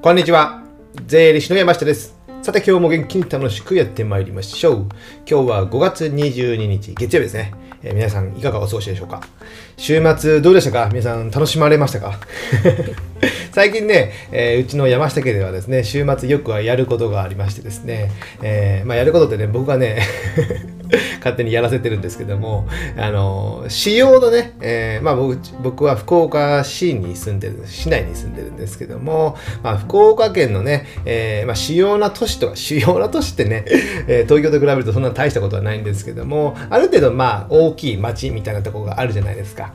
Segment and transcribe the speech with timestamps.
[0.00, 0.62] こんにちは。
[1.06, 2.16] 税理士の山下です。
[2.42, 4.76] さて今日も元気に楽しくやってまいりましょう。
[5.28, 7.52] 今日は5月22日月曜日ですね。
[7.82, 9.20] えー皆さんいかがお過ごしでしょうか？
[9.76, 10.88] 週末どうでしたか？
[10.90, 12.18] 皆さん楽しまれましたか？
[13.52, 18.12] 最近ね、えーうちの山下家ではですね、週末よくはやることがありましてですね、
[18.42, 20.00] えーまあやることってね、僕がね、
[21.18, 22.66] 勝手にやらせてるんですけども、
[22.96, 33.64] あの、仕様のね、えーまあ僕僕は福岡市に住んでる、市内に住んでるんですけども、まあ福岡県のね、えーまあ主要な都市とか、主要な都市ってね、
[34.06, 39.72] えー東京と比べるとそんな大したことはないんですけども、ある程度まあ大きい町みたいなとこがあるじゃないですか。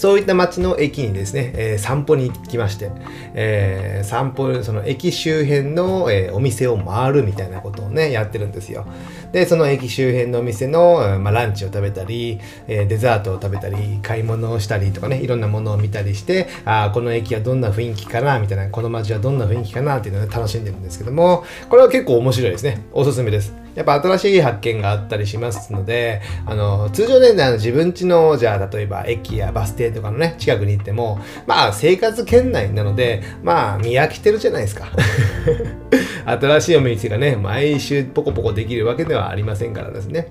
[0.00, 2.90] そういった街の駅にですね、えー散歩に行きまして、
[3.34, 8.86] えー散歩、その駅周辺の、えーお店を回るみたいなことをね、やってるんですよ。
[9.32, 22.80] で、その駅周辺のお店の、まあ、ランチを食べたり、えデザートを食べたり、買い物をしたりとかね、いろんなものを見たりして、あこの駅はどんな雰囲気かな、みたいな、この街はどんな雰囲気かな、っていうのを、楽しんでるんですけども、これは結構面白いですね。
[22.92, 23.59] おすすめです。
[23.74, 34.88] やっぱ新しい発見があったりしますので、あの、通常ね、あの自分家の、じゃあ、例えば駅やバス停とかのね、近くに行っても、まあ、生活圏内なので、まあ、見飽きてるじゃないですか。
[36.26, 40.28] 新しいお店がね、毎週ポコポコできるわけではありませんからですね。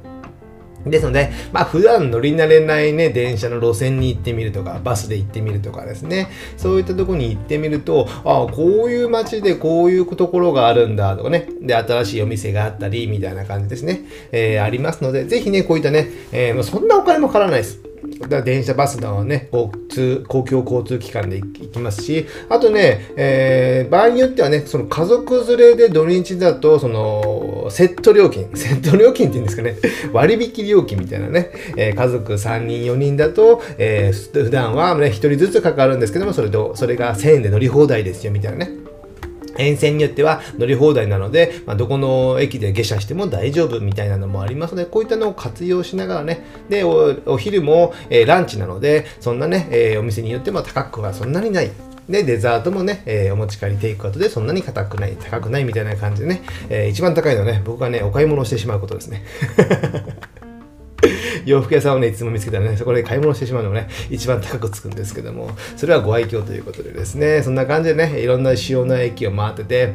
[0.86, 17.89] ですので、まあ普段乗り慣れないね、電車の路線に行ってみるとか、バスで行ってみるとかですね、そういったとこに行ってみると、ああ、こういう街でこういうところがあるんだとかね、で、新しいお店があったり、みたいな感じですね、えーありますので、ぜひね、こういったね、えーそんなお金もかからないです。
[18.28, 29.76] だ電車、バスのね、交通、公共交通機関で行きますし、あとね、えー場合によってはね、その家族連れで土日だと、その、セット料金、 セット料金っていうんですかね、
[30.14, 38.89] 割引料金みたいなね、えー家族3人、4人だと、えー普段はね、1人ずつかかるんですけども、それと、それが1000円で乗り放題ですよ、みたいなね。
[39.60, 51.72] 沿線によっては乗り放題なので、まあ、どこの駅で下車しても大丈夫みたいなのもありますので、こういったのを活用しながらね、で、お昼も、えーランチなので、そんなね、えーお店によっても高くはそんなにない。
[52.10, 59.24] で、デザートもね、えーお持ち帰りテイクアウトでそんなに高くない、高くないみたいな感じでね、えー一番高いのはね、僕がね、お買い物をしてしまうことですね。
[61.50, 69.94] 洋服屋さんをね、いつも見つけたらね、そこで買い物してしまうのがね、一番高くつくんですけども、それはご愛嬌ということでですね、そんな感じでね、いろんな主要な駅を回ってて、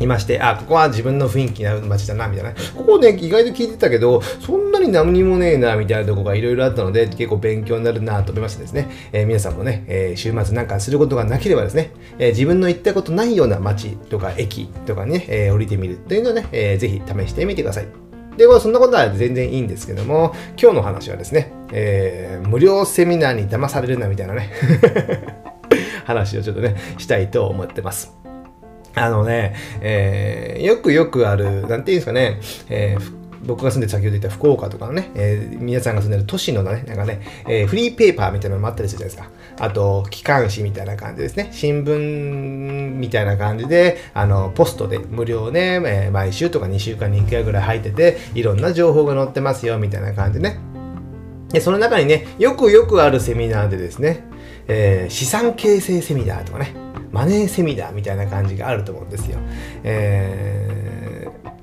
[0.00, 2.54] いまして、あ、ここは自分の雰囲気な街だな、みたいな。
[2.74, 18.09] ここね、意外と聞いてたけど、そんなに何にもねえな、みたいなとこがいろいろあったので、結構勉強になるなと思いましてですね、えー皆さんもね、えー週末なんかすることがなければですね、えー自分の行ったことないような街とか駅とかね、え降りてみるというのをね、えーぜひ試してみてください。
[18.36, 24.50] で、まあそんなことは全然いいんですけども、今日の話はですね、えー無料セミナーに騙されるなみたいなね、
[26.04, 28.16] 話をちょっとね、したいと思ってます。
[28.94, 39.64] あのね、えーよくよくある、なんていうんですかね、えー僕が住んでる先ほど言った福岡とかのね、えー皆さんが住んでる都市のね、なんかね、えーフリーペーパーみたいなのもあったりするじゃないですか。
[39.64, 41.48] あと、機関誌みたいな感じですね。
[41.52, 50.58] 新聞みたいな感じで、あの、ポストで無料ね、えー毎週とか2週間に1回ぐらい入ってて、いろんな情報が載ってますよ、みたいな感じね。
[51.50, 54.24] で、その中にね、よくよくあるセミナーでですね、
[54.68, 56.74] え資産形成セミナーとかね、
[57.10, 59.38] マネーセミナーみたいな感じがあると思うんですよ。
[59.82, 60.89] えー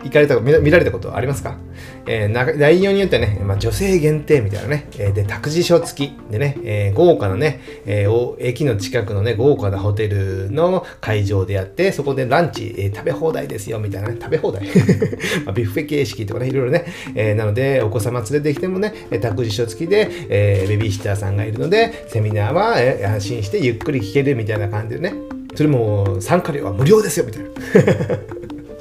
[0.08, 1.58] 行かれた見ら見られたことありますか、
[2.06, 14.66] えー内容によってはね、まあ、女性限定みたいなね、えーで、託児所付きでね、えー豪華なね、えー駅の近くのね、豪華なホテルの会場でやって、そこでランチ、えー食べ放題ですよ、みたいなね、食べ放題。
[15.46, 16.86] まあビュッフェ形式とかね、いろいろね、
[17.16, 25.14] えーなので、お子様連れてきてもね、託児所付きで、えーベビーシッターさんがいるので、セミナーは、えー安心してゆっくり聞けるみたいな感じでね、
[25.56, 28.37] それも参加料は無料ですよ、みたいな。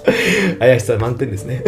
[0.59, 1.62] 怪しさ満点ですね。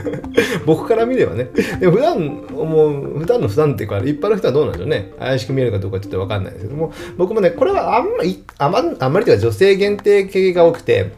[0.66, 1.48] 僕から見ればね。
[1.78, 5.12] でも普段、もう、普段の普段っていうか、一般の人はどうなんでしょうね。
[5.18, 11.12] 怪しく見えるかどうかちょっとわかんないですけども、僕もね、これはあんまり、あまあんまりというか女性限定系が多くて、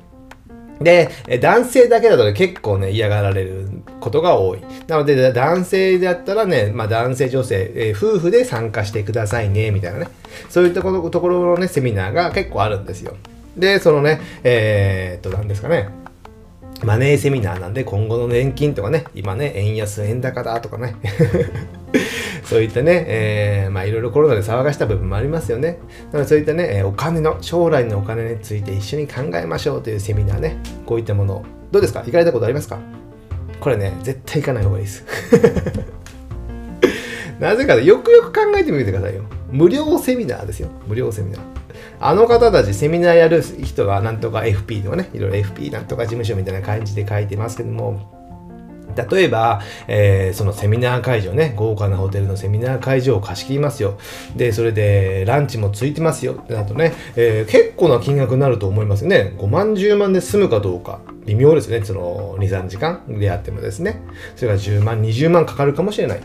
[0.80, 1.10] で、
[1.40, 3.68] 男性だけだとね、結構ね、嫌がられる
[4.00, 4.60] ことが多い。
[4.88, 10.08] なので、男性だったらね、まあ男性女性、えー夫婦で参加してくださいね、みたいなね。
[10.48, 13.16] そういったとところのね、セミナーが結構あるんですよ。
[13.56, 16.01] で、そのね、えー、っと、何ですかね。
[16.84, 20.96] マネーセミナーなんで今後の年金とかね、今ね、円安、円高だとかね、
[22.44, 25.78] そういったね、えーまあいろいろコロナで騒がした部分もありますよね。
[26.12, 32.02] なのでそういったね、お金の、将来のお金について一緒に考えましょうというセミナーね、こういったもの、どうですか？
[32.04, 32.78] 行かれたことありますか？
[33.60, 35.04] これね、絶対行かない方がいいです。
[37.38, 39.22] なぜかよくよく考えてみてくださいよ。
[39.50, 40.68] 無料セミナーですよ。
[40.86, 41.40] 無料セミナー。
[42.00, 48.22] あの方たちセミナーやる人がなんとか FP とかね、いろいろ FP なんとか事務所みたいな感じで書いてますけども、
[48.96, 53.98] 例えば、えー、そのセミナー会場ね、豪華なホテルのセミナー会場を貸し切りますよ。
[54.36, 56.34] で、それでランチもついてますよ。
[56.34, 59.34] ってなるとね、えー、結構な金額になると思いますよね。
[59.38, 61.00] 5万、10万で済むかどうか。
[61.26, 61.82] 微妙ですね。
[61.84, 64.02] その2、3時間であってもですね。
[64.36, 66.20] それが10万、20万かかるかもしれない。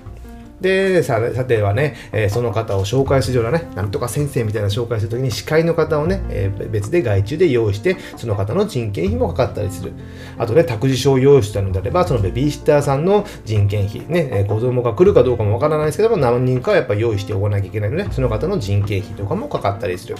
[0.61, 9.93] でささてはね、えー、その方を紹介するようなね、なんとか先生みたいな紹介するときに司会の方をね、えー、別で外注で用意して、その方の人件費もかかったりする。
[10.37, 20.15] あとね、託児所を用意したのであれば、そのベビーシッターさんの人件費、ね、えー、子供が来るかどうかもわからないですけども、何人かはやっぱ用意しておかなきゃいけないので、その方の人件費とかもかかったりする。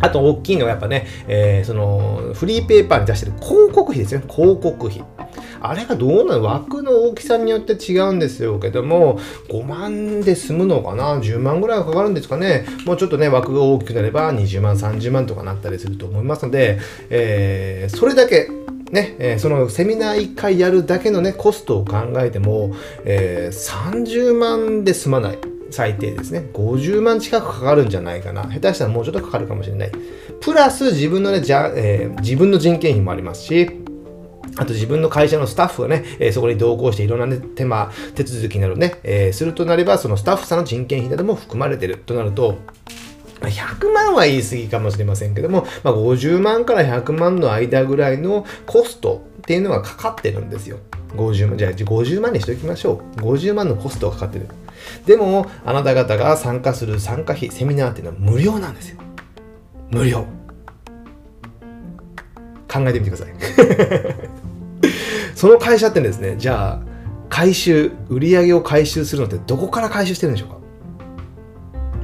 [0.00, 4.26] あと大きいのはやっぱね、えー、そのフリーペーパーに出してる広告費ですよね。
[4.28, 5.04] 広告費。
[5.66, 6.44] あれがどうなの？
[6.44, 9.18] 枠の大きさによって違うんですよけども、
[9.48, 12.66] 5万で済むのかな ?10 万ぐらいはかかるんですかね？
[12.84, 16.78] もうちょっとね、枠が大きくなれば20万、30万とかなったりすると思いますので、
[17.10, 18.48] えー、それだけ
[18.90, 22.74] ね、えー、そのセミナー1回やるだけのね、コストを考えても、
[23.04, 25.38] えー、30万で済まない。
[25.70, 26.48] 最低ですね。
[26.52, 28.44] 50万近くかかるんじゃないかな。
[28.44, 29.92] 下手したらもうちょっとかかるかもしれない。
[30.40, 33.83] プラス自分のね、じゃえー、自分の人件費もありますし、
[34.56, 42.58] あと自分の会社のスタッフがね、えー、そこに同行していろんな、ね、手間、手続きなどね、えー、するとなれば、そのスタッフさんの人件費なども含まれてるとなると、
[43.40, 50.78] 100万は言い過ぎかもしれませんけども、まあ、50万から100万の間ぐらいのコストっていうのがかかってるんですよ。
[51.16, 53.20] 50万、じゃあ50万にしておきましょう。
[53.20, 54.48] 50万のコストがかかってる。
[55.06, 58.98] でも、あなた方が参加する参加費、セミナーっていうのは無料なんですよ。
[59.90, 60.26] 無料。
[62.72, 63.34] 考えてみてください。
[65.34, 66.82] その会社ってですね、じゃあ、
[67.28, 70.56] 回収、売り上げを回収するのってどこから回収してるんでしょうか？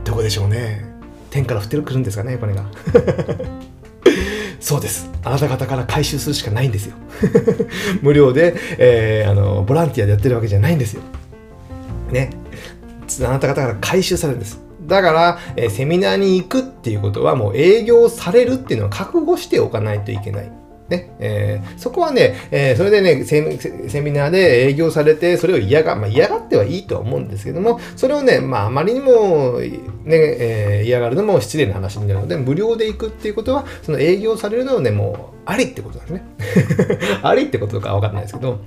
[0.04, 0.84] どこでしょうね。
[1.30, 2.64] 天から降ってくるんですかね、これが。
[4.58, 5.08] そうです。
[5.24, 6.94] あなた方から回収するしかないんですよ。
[8.02, 11.02] 無料で、えー、あの、ボランティアでやってるわけじゃないんですよ。
[12.10, 12.30] ね。
[13.20, 14.60] あなた方から回収されるんです。
[14.86, 20.50] だから、えー、セミナーに行くっていうことはもう営業されるっていうのは覚悟しておかないといけない。
[20.90, 36.14] ね、えー、そこはね、えー、それでねセ、セミナーで営業されて、それを嫌が、まあ、嫌がってはいいとは思うんですけども、それをね、まあ、あまりにも、ね、えー、嫌がるのも失礼な話になるので、無料で行くっていうことは、その営業されるのはね、もう、ありってことなんで
[36.88, 37.08] すね。
[37.22, 38.58] ありってことかわかんないですけど、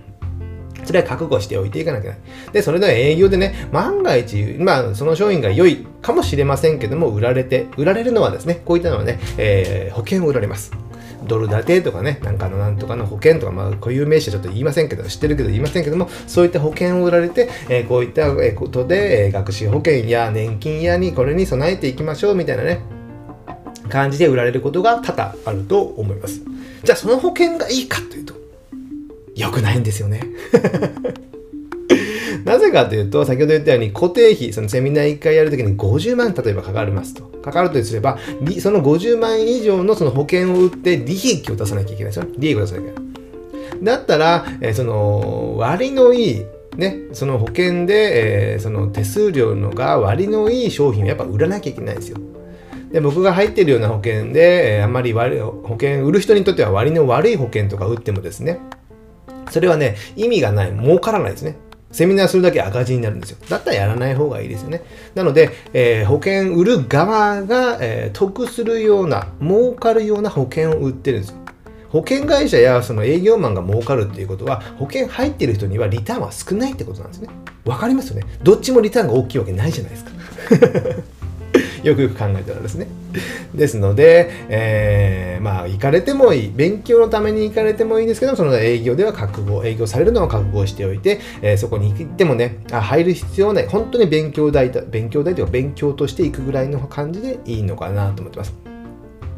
[0.86, 2.54] それは覚悟しておいていかなきゃいけない。
[2.54, 10.72] で、それでは営業でね、万が一、まあ、その商品が良いかもしれませんけども、売られて、売られるのはですね、こういったのはね、えー、保険を売られます。
[11.28, 22.80] ドル建てとかね、なんかのなんとかの保険とか、まあ、固有名詞はちょっと言いませんけど、知ってるけど言いませんけども、そういった保険を売られて、えー、こういったことで、えー、学習保険や年金やにこれに備えていきましょうみたいなね、
[23.90, 26.42] 感じで売られることが多々あると思います。
[26.84, 28.34] じゃあその保険がいいかというと、
[29.36, 30.22] 良くないんですよね。
[32.54, 37.24] なぜかというと、先ほど言ったように固定費、そのセミナー1回やるときに50万例えばかかりますと。
[37.24, 38.20] かかるとすれば、
[38.60, 42.28] その50万円以上のその保険を売って利益を出さなきゃいけないですよ。
[42.38, 43.08] 利益を出さなきゃいけな
[43.82, 43.84] い。
[43.84, 46.46] だったら、えー、その割のいい、
[46.78, 52.18] ね、その保険で、えー、その手数料のが割のいい商品をやっぱ売らなきゃいけないんですよ。
[52.92, 58.60] で僕が入ってるような保険で、えー、あんまり割保険売る人にとっては割の悪い保険とか売ってもですね
[59.50, 61.58] それはね意味がない儲からないですね
[61.94, 63.38] セミナーするだけ赤字になるんですよ。
[63.48, 64.82] だったらやらない方がいいですよね。
[65.16, 71.38] なので、えー、保険売る側が、えー、得するような、儲かるような保険を売ってるんですよ。
[71.90, 77.30] 保険会社やその営業マンが儲かるっていうことは、保険入ってる人にはリターンは少ないってことなんですね。
[77.66, 78.24] わかりますよね。
[78.42, 80.12] どっちもリターンが大きいわけないじゃないですか。
[81.86, 82.88] よくよく考えたらですね。
[83.54, 86.52] ですので、えー、まあ、行かれてもいい。
[86.54, 93.68] 勉強のために行かれてもいいんですけど、その営業では覚悟、営業されるのは覚悟しておいて、えー、そこに行ってもね、あ入る必要ない。
[93.68, 98.54] 本当に勉強代、勉強代というか勉強としていくぐらいの感じでいいのかなと思ってます。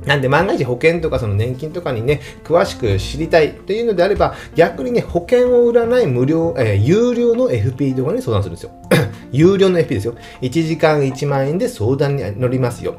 [0.05, 8.71] なんで万が一保険とかその年金とかにね、詳しく知りたいというのであれば、逆にね、保険を売らない無料、えー、有料の FP 動画に相談するんですよ。
[9.35, 10.15] 有料の FP ですよ。
[10.41, 12.95] 1時間1万円で相談に乗りますよ。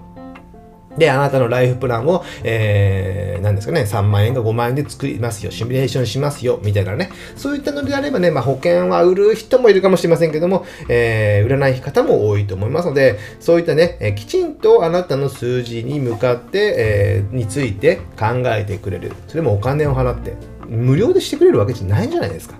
[0.99, 7.11] で、あなたのライフプランを、えー、何ですかね、3万円か5万円で作りますよ、シミュレーションしますよ、みたいなね。
[7.37, 19.13] そういったのであればね、まあ、保険は売る人もいるかもしれませんけども、えー、売らない方も多いと思いますので、そういったね、えー、きちんとあなたの数字に向かって、えー、について考えてくれる。
[19.29, 20.35] それもお金を払って、
[20.67, 22.57] 無料でしてくれるわけじゃないんじゃないですか。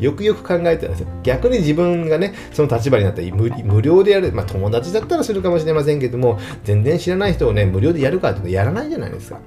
[0.00, 1.08] よくよく考えてたんですよ。
[1.22, 9.40] 逆に自分がね、その立場になったら無料でやる、まあ友達だったらするかもしれませんけども、全然知らない人をね、無料でやるかってやらないじゃないですか。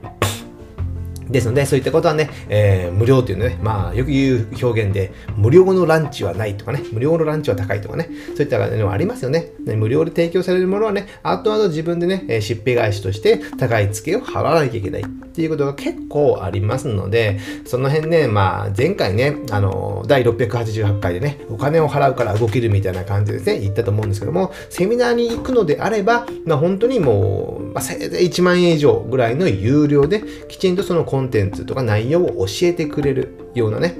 [1.29, 9.51] ですので、そういったことはね、えー、無料というのね、まあ、よく言う表現で、無料のランチはないとかね、無料のランチは高いとかね、そういったのはありますよね。
[9.65, 33.95] 無料で提供されるものはね、後々自分でね、しっぺ返しとして高い付けを払わなきゃいけないっていうことが結構ありますので、その辺ね、まあ、前回ね、あの、第688回でね、お金を払うから動けるみたいな感じですね、言ったと思うんですけども、セミナーに行くのであれば、まあ、本当にもう、まあ、せいぜい1万円以上ぐらいの有料で、きちんとそのコンコンテンツとか内容を教えてくれるようなね、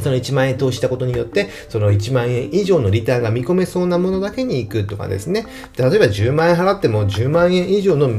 [0.00, 5.46] その1万円投資したことによって、その1万円以上のリターンが見込めそうなものだけに行くとかですね。
[5.76, 8.10] 例えば10万円払っても10万円以上の、え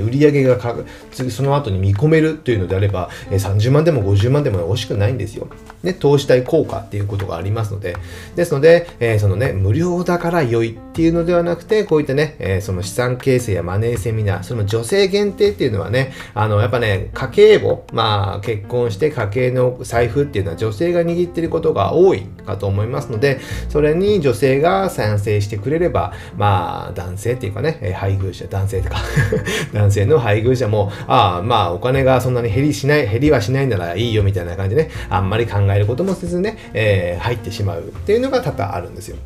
[0.00, 0.74] ー、売り上げがか
[1.12, 5.48] その後に見込めるというのであれば、えー、30万でも50万でも惜しくないんですよ。
[5.82, 7.96] ね、投資対効果っていうことがありますので。
[8.34, 28.96] ですので、えー、そのね、無料だから良いっていうのではなくて、こういったね、えー、その資産形成やマネーセミナー、その女性限定っていうのはね、あの、やっぱね、家計簿、まあ、結婚して家計の財布っていうのは女性が握ってることが多いかと思いますので、それに女性が賛成してくれれば、まあ、男性っていうかね、え配偶者、男性とか
[29.74, 39.18] 男性の配偶者も、ああ、まあ、お金がそんなに減りしない、減りはしないならいいよみたいな感じでね、あんまり考えることもせずね、えー、入ってしまうっていうのが多々あるんですよ。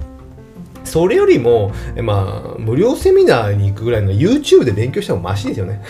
[0.90, 5.80] それよりも、まあ、無料セミナーに行くぐらいの YouTube で勉強した方がマシですよね。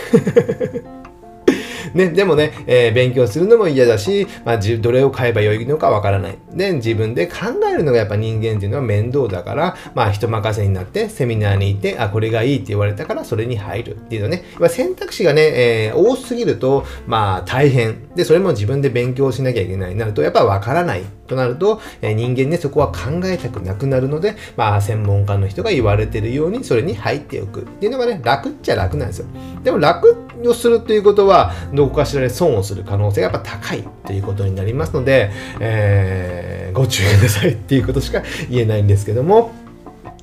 [1.94, 6.38] ね、でもね、えー、勉強するのも嫌だし、まあ、どれを買えばよいのかわからない。
[6.52, 7.37] で、自分で考
[7.70, 18.09] えるのがやっぱ人間っていうのは面倒だから、まあ、人任せになってセミナーに行って、あ、これがいいって言われたからそれに入るっていうのね、まあ選択肢がね、えー、多すぎると、まあ、大変。
[18.14, 21.02] で、それも自分で勉強しなきゃいけないなると、やっぱわからない。
[21.30, 29.26] となると、え人間ね、そこは考えたくなくなるので、まあ、専門家の人が言われてるように、それに入っておくっていうのがね、楽っちゃ楽なんですよ。
[29.62, 30.16] でも楽
[30.49, 35.30] をするということは、どこかしらで損をする可能性がやっぱ高いということになりますので、
[35.61, 39.52] えー、ご注意なさいっていうことしか言えないんですけども、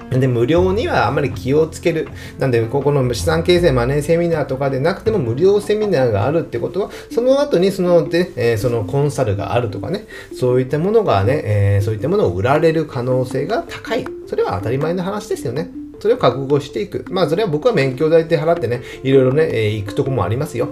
[0.10, 2.08] で、無料にはあまり気をつける。
[2.40, 10.06] なんで、ここの資産形成マネーセミナーとかでなくても無料セミナーがあるってことは、その後にその、で、えー、そのコンサルがあるとかね、
[10.38, 14.06] そういったものがね、えー、そういったものを売られる可能性が高い。
[14.28, 15.70] それは当たり前の話ですよね。
[16.00, 17.06] それを覚悟していく。
[17.10, 20.70] まあ、それは僕は免許代って払ってね、いろいろね、えー、行くとこもありますよ。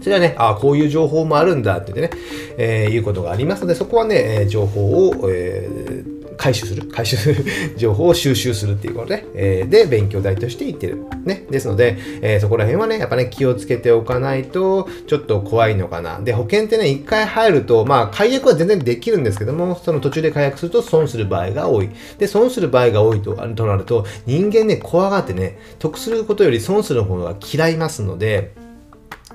[0.00, 2.22] それはね、ああ、こういう情報もあるんだって言ってね、
[2.56, 7.44] えー、いうことがありますので、そこはね、情報を、えー回収する、回収する
[7.76, 11.02] 情報を収集するっていうことで、えー、で、勉強代として言ってる。
[11.24, 11.44] ね。
[11.50, 16.20] ですので、えー、そこら辺はね、やっぱね、気をつけておかないと、ちょっと怖いのかな。
[16.20, 21.90] で、保険ってね、一回入ると、まあ、解約は全然できるんですけども、その途中で解約すると損する場合が多い。
[22.18, 28.52] で、損する場合が多いととなると、人間ね、怖がってね、得することより損する方が嫌いますので、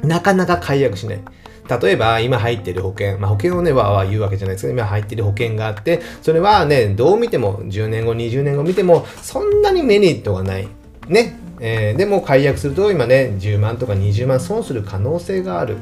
[0.01, 1.19] なかなか解約しない。
[1.69, 10.67] 例えば今入ってる保険、まあ、保険をね、わわ言うわけじゃないですけど、今入ってる保険があって、それはね、どう見ても、10年後、20年後見ても、そんなにメリットがない。
[11.07, 11.39] ね。
[11.59, 15.77] えー、でも解約すると今ね、10万とか20万損する可能性がある。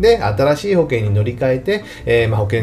[0.00, 2.62] で、新しい保険に乗り換えて、えー、まあ、保険、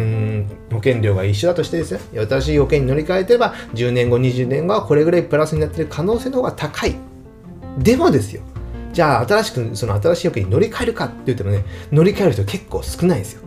[0.71, 6.95] 保険料が一緒だとしてですね、新しい保険に乗り換えてれば、10年後、20年後はこれぐらいプラスになっている可能性の方が高い。
[7.77, 8.41] でもですよ、
[8.93, 13.43] じゃあ新しくその新しい保険に乗り換えるかって言ってもね乗り換える人結構少ないんですよ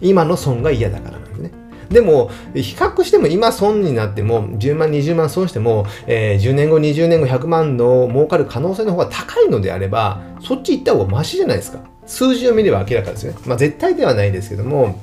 [0.00, 1.50] 今の損が嫌だからなんですね
[1.90, 11.80] でも、比較しても今損になっても、10万、20万損しても、えー、10年後、20年後、100万の儲かる可能性の方が高いのであれば、そっち行った方がマシじゃないですか。
[12.06, 13.38] 数字を見れば明らかですよね。
[13.44, 15.00] まあ絶対ではないですけども、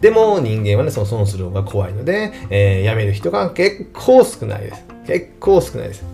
[0.00, 4.84] でも人間はね、その損する方が怖いので、えー、やめる人が結構少ないです。
[5.06, 6.04] 結構少ないです。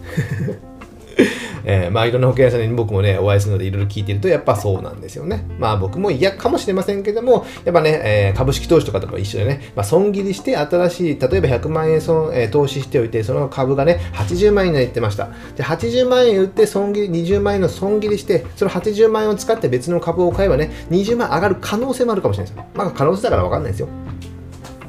[1.65, 5.47] えー、まあいろんな保険屋さんに僕もね、お会いするのでいろいろ聞いてると、やっぱそうなんですよね。
[5.59, 15.29] まあ僕も嫌かもしれませんけども、やっぱね、えー、株式投資とかとも一緒でね、まあ損切りして新しい、例えば100万円損、えー、投資しておいて、その株がね、80万円になってました。
[15.57, 22.67] で、80万円売って損切り、20万円の損切りして、その80万円を使って別の株を買えばね、20万上がる可能性もあるかもしれないですよ。
[22.75, 23.89] まあ可能性だからわかんないですよ。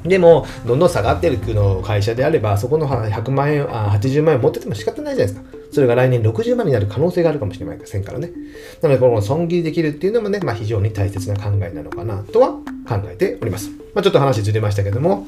[0.06, 5.53] でも、どんどん下がってるの会社であれば、そこの100万円、あ80万円持ってても仕方ないじゃないですか。
[5.74, 8.32] それが来年60万になる可能性があるかもしれませんからね。
[8.82, 12.50] なので、この損切りできるっていうのもね、まあ、非常に大切な考えなのかなとは
[12.88, 13.72] 考えております。
[13.94, 15.28] まあ、ちょっと話ずれましたけども、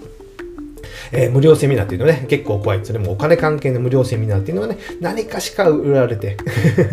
[1.12, 2.86] えー、無料セミナーっていうのはね、結構怖い。
[2.86, 6.38] それもお金関係の無料セミナーっていうのはね、何かしか売られて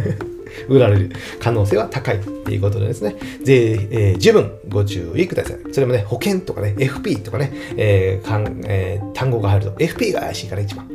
[0.69, 5.59] 売られる可能性は高いということでですね、ぜえー、十分ご注意ください。
[5.73, 10.89] それもね、保険とかね、FP とかね、えーかんえー、単語が入ると、FP が怪しいから一番。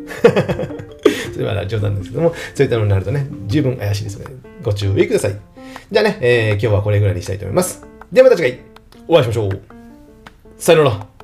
[1.38, 5.36] それは冗談ですけども、そういったのになるとね、十分怪しいですので、ご注意ください。
[5.91, 7.86] じゃあね、えー、今日はこれぐらいにしたいと思います。
[8.12, 8.60] ではまた次回、
[9.08, 9.62] お会いしましょう。
[10.58, 11.16] さよなら。